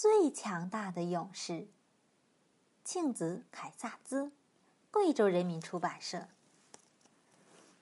[0.00, 1.66] 最强大的勇士。
[2.84, 4.30] 庆子凯撒兹，
[4.92, 6.28] 贵州人民出版社。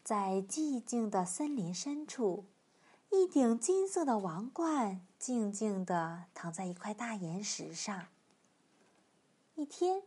[0.03, 2.47] 在寂静的森林深处，
[3.11, 8.07] 一顶金色的王冠静静地躺在一块大岩石上。
[9.55, 10.03] 一天，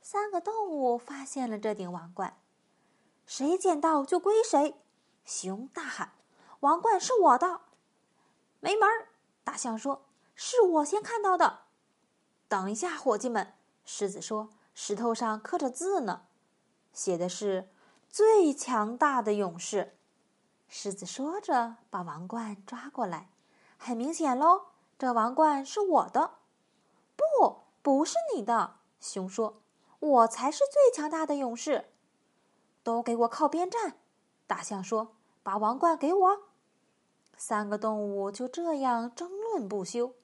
[0.00, 2.36] 三个动物发现了这顶王冠，
[3.26, 4.76] 谁捡到就归谁。
[5.24, 6.12] 熊大喊
[6.60, 7.62] ：“王冠是我的！”
[8.62, 9.08] 没门儿！
[9.42, 10.06] 大象说
[10.42, 11.64] ：“是我先看到的。”
[12.48, 13.52] 等一下，伙计们！
[13.84, 16.22] 狮子说：“石头上刻着字呢，
[16.94, 17.68] 写的是
[18.08, 19.98] ‘最强大的勇士’。”
[20.66, 23.28] 狮子说着，把王冠抓过来。
[23.76, 24.68] 很明显喽，
[24.98, 26.38] 这王冠是我的。
[27.16, 28.76] 不，不是你的。
[28.98, 29.60] 熊说
[30.00, 31.90] ：“我才是最强大的勇士。”
[32.82, 33.98] 都给我靠边站！
[34.46, 36.40] 大象说：“把王冠给我。”
[37.36, 40.14] 三个动物就这样争论不休。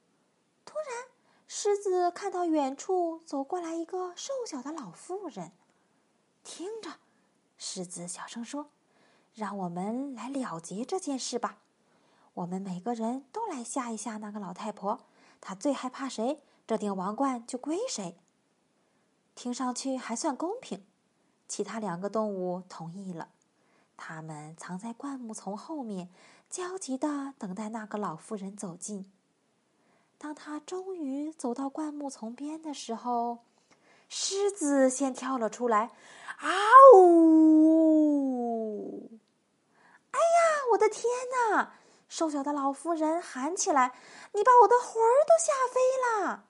[0.67, 1.09] 突然，
[1.49, 5.53] 狮子看到远处走过来一个瘦小的老妇人。
[6.45, 6.91] 听着，
[7.57, 8.69] 狮子小声说
[9.33, 11.61] ：“让我们来了结这件事吧。
[12.35, 15.01] 我们每个人都来吓一吓那个老太婆。
[15.41, 18.19] 她最害怕谁，这顶王冠就归谁。
[19.35, 20.85] 听上去还算公平。”
[21.49, 23.31] 其他两个动物同意了。
[23.97, 26.11] 他们藏在灌木丛后面。
[26.49, 29.11] 焦急地等待那个老妇人走近。
[30.19, 33.41] 当他终于走到灌木丛边的时候，
[34.09, 35.91] 狮子先跳了出来
[36.41, 36.49] ：“啊
[36.95, 39.11] 呜！”
[40.13, 40.25] 哎呀，
[40.73, 41.05] 我的天
[41.53, 41.75] 哪！
[42.09, 43.93] 瘦小的老妇人喊起来
[44.33, 45.81] ：“你把我的魂儿都吓飞
[46.25, 46.45] 了！”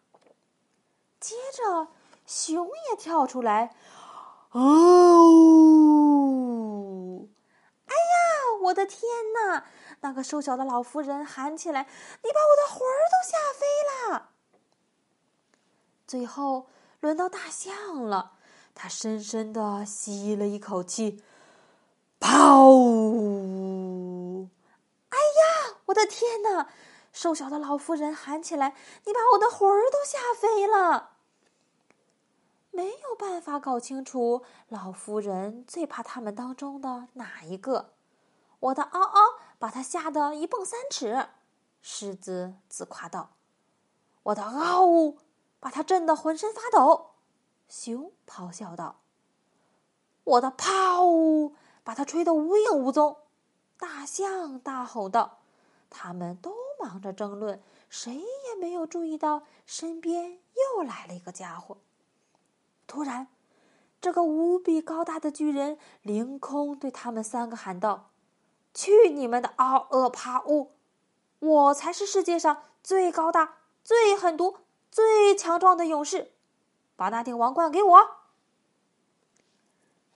[1.19, 1.89] 接着，
[2.27, 3.75] 熊也跳出来
[4.53, 4.63] ：“哦！”
[8.67, 9.03] 我的天
[9.35, 9.65] 哪！
[10.01, 11.83] 那个瘦小的老妇人喊起来
[12.23, 13.67] ：“你把我的魂儿都吓飞
[14.11, 14.31] 了！”
[16.07, 16.69] 最后
[17.01, 18.33] 轮到大象了，
[18.75, 21.23] 他深深的吸了一口气
[22.21, 24.49] ，“噗！”
[25.11, 26.69] 哎呀，我的天哪！
[27.13, 28.75] 瘦小的老妇人喊起来
[29.05, 31.13] ：“你把我的魂儿都吓飞了！”
[32.73, 37.95] 没有办法搞清楚老妇人最怕他们当中的哪一个。
[38.61, 39.39] 我的嗷嗷！
[39.59, 41.29] 把他吓得一蹦三尺，
[41.81, 43.31] 狮子自夸道
[44.25, 45.19] ：“我的嗷呜，
[45.59, 47.13] 把他震得浑身发抖。”
[47.69, 49.01] 熊咆哮道
[50.25, 53.17] ：“我的咆呜，把他吹得无影无踪。”
[53.79, 55.39] 大象大吼道
[55.89, 60.39] ：“他们都忙着争论，谁也没有注意到身边
[60.77, 61.79] 又来了一个家伙。”
[62.87, 63.29] 突然，
[64.03, 68.11] 这个无比高大的巨人凌空对他们三个喊道。
[68.77, 70.73] 去你们的嗷呃啪呜！
[71.39, 74.59] 我才是世界上最高大、最狠毒、
[74.91, 76.33] 最强壮的勇士！
[76.95, 78.09] 把那顶王冠给我！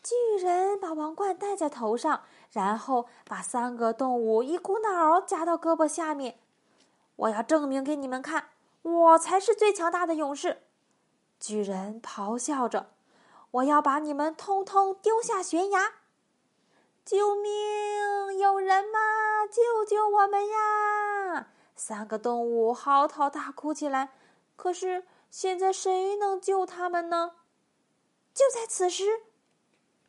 [0.03, 2.21] 巨人把王冠戴在头上，
[2.53, 6.38] 然后把三个动物一股脑儿夹到胳膊下面。
[7.16, 8.50] 我要证明给你们看，
[8.82, 10.65] 我才是最强大的勇士！
[11.38, 12.91] 巨人咆哮着
[13.53, 15.94] ：“我要把你们通通丢下悬崖！”
[17.06, 17.50] 救命！
[18.40, 18.98] 有人吗？
[19.50, 21.52] 救救我们呀！
[21.76, 24.14] 三个动物嚎啕大哭起来。
[24.56, 27.32] 可是现在谁能救他们呢？
[28.32, 29.24] 就在此时，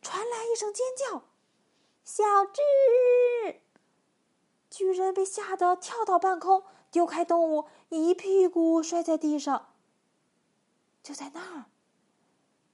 [0.01, 1.23] 传来一声尖叫
[2.05, 2.61] ：“小智！”
[4.71, 9.73] 巨人被吓得跳到半空，丢开动物，一屁股摔在地上。
[11.03, 11.65] 就在那儿，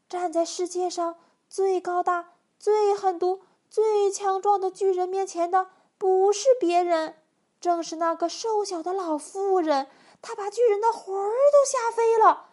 [0.08, 1.18] 站在世界上
[1.50, 3.42] 最高大、最狠毒。
[3.70, 5.68] 最强壮的巨人面前的
[5.98, 7.16] 不是别人，
[7.60, 9.88] 正是那个瘦小的老妇人。
[10.22, 12.50] 她把巨人的魂儿都吓飞了。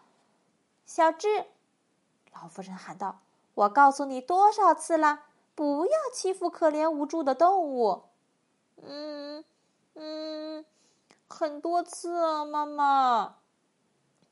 [0.86, 1.46] 小智，
[2.34, 3.20] 老妇人喊道
[3.54, 5.20] ：“我告诉你多少次了，
[5.54, 8.02] 不要欺负可怜无助的动物。
[8.82, 9.44] ”“嗯，
[9.94, 10.64] 嗯，
[11.26, 13.36] 很多次啊，妈妈。”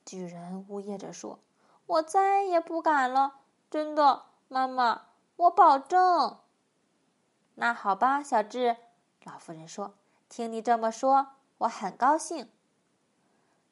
[0.04, 1.38] 巨人呜咽着说
[1.86, 3.36] ：“我再也不敢了，
[3.70, 5.02] 真的，妈妈，
[5.36, 6.36] 我保证。”
[7.54, 8.76] 那好吧，小智，
[9.24, 9.94] 老妇人说
[10.28, 11.28] ：“听你这么说，
[11.58, 12.48] 我很高兴。”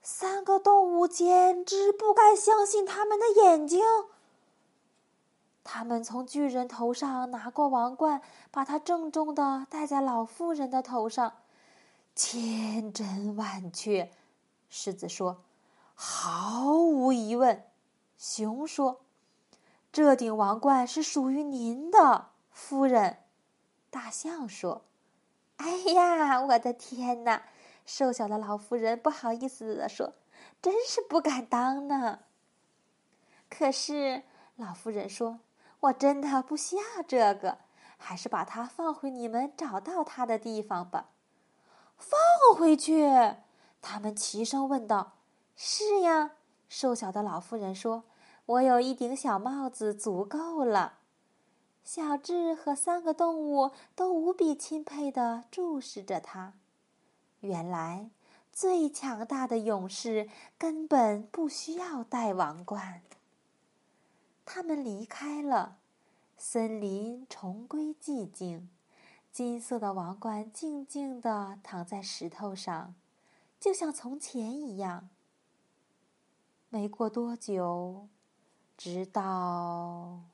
[0.02, 3.84] 三个动物简直不敢相信他们的眼睛。
[5.64, 11.34] 他们从巨人头上拿过王冠，把它郑重的戴在老妇人的头上。
[12.14, 14.10] 千真万确，
[14.68, 15.42] 狮子说
[15.94, 17.64] ：“毫无疑问。”
[18.18, 19.00] 熊说
[19.92, 23.18] ：“这顶王冠是属于您的，夫人。”
[23.90, 24.82] 大象说
[25.58, 27.42] ：“哎呀，我的天哪！”
[27.84, 30.14] 瘦小的老妇人不好意思地说
[30.62, 32.20] ：“真是不敢当呢。
[33.48, 34.22] 可是
[34.54, 35.40] 老妇人说
[35.80, 37.58] ：“我真的不需要这个，
[37.96, 41.10] 还是把它放回你们找到它的地方吧。”
[41.98, 43.04] 放回去？
[43.82, 45.14] 他们齐声问道。
[45.56, 46.32] “是呀。”
[46.68, 48.04] 瘦小的老妇人说
[48.46, 50.98] ：“我有一顶小帽子，足够了。”
[51.82, 56.54] 小智和三个动物都无比钦佩地注视着他。
[57.40, 58.10] 原来，
[58.52, 60.28] 最强大的勇士
[60.58, 63.02] 根本不需要戴王冠。
[64.44, 65.78] 他们离开了，
[66.36, 68.68] 森林重归寂静，
[69.32, 72.94] 金色的王冠静静地躺在石头上，
[73.58, 75.08] 就像从前一样。
[76.68, 78.08] 没过多久，
[78.76, 80.29] 直到。